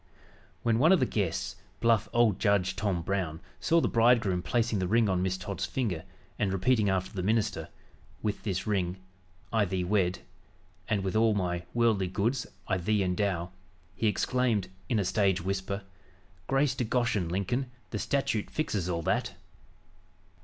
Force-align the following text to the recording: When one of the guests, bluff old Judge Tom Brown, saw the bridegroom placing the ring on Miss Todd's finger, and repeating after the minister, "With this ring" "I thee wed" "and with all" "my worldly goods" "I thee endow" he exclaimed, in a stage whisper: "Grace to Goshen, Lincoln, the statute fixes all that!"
When 0.63 0.79
one 0.79 0.91
of 0.91 0.99
the 0.99 1.05
guests, 1.05 1.57
bluff 1.79 2.09
old 2.11 2.39
Judge 2.39 2.75
Tom 2.75 3.03
Brown, 3.03 3.39
saw 3.59 3.79
the 3.79 3.87
bridegroom 3.87 4.41
placing 4.41 4.79
the 4.79 4.87
ring 4.87 5.07
on 5.07 5.21
Miss 5.21 5.37
Todd's 5.37 5.65
finger, 5.67 6.05
and 6.39 6.51
repeating 6.51 6.89
after 6.89 7.13
the 7.13 7.21
minister, 7.21 7.69
"With 8.23 8.41
this 8.41 8.65
ring" 8.65 8.97
"I 9.53 9.65
thee 9.65 9.83
wed" 9.83 10.17
"and 10.87 11.03
with 11.03 11.15
all" 11.15 11.35
"my 11.35 11.65
worldly 11.75 12.07
goods" 12.07 12.47
"I 12.67 12.77
thee 12.79 13.03
endow" 13.03 13.51
he 13.93 14.07
exclaimed, 14.07 14.69
in 14.89 14.97
a 14.97 15.05
stage 15.05 15.39
whisper: 15.39 15.83
"Grace 16.47 16.73
to 16.77 16.83
Goshen, 16.83 17.29
Lincoln, 17.29 17.69
the 17.91 17.99
statute 17.99 18.49
fixes 18.49 18.89
all 18.89 19.03
that!" 19.03 19.35